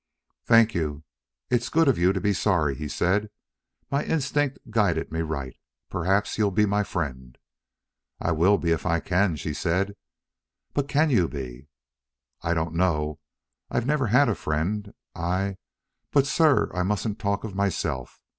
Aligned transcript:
"Thank 0.45 0.73
you. 0.73 1.03
It's 1.51 1.69
good 1.69 1.87
of 1.87 1.99
you 1.99 2.11
to 2.11 2.19
be 2.19 2.33
sorry," 2.33 2.73
he 2.73 2.87
said. 2.87 3.29
"My 3.91 4.03
instinct 4.03 4.57
guided 4.71 5.11
me 5.11 5.21
right. 5.21 5.55
Perhaps 5.91 6.39
you'll 6.39 6.49
be 6.49 6.65
my 6.65 6.83
friend." 6.83 7.37
"I 8.19 8.31
will 8.31 8.57
be 8.57 8.71
if 8.71 8.83
I 8.83 8.99
can," 8.99 9.35
she 9.35 9.53
said. 9.53 9.93
"But 10.73 10.87
CAN 10.87 11.11
you 11.11 11.27
be?" 11.29 11.67
"I 12.41 12.55
don't 12.55 12.73
know. 12.73 13.19
I 13.69 13.79
never 13.81 14.07
had 14.07 14.27
a 14.27 14.33
friend. 14.33 14.91
I... 15.13 15.57
But, 16.11 16.25
sir, 16.25 16.71
I 16.73 16.81
mustn't 16.81 17.19
talk 17.19 17.43
of 17.43 17.53
myself.... 17.53 18.19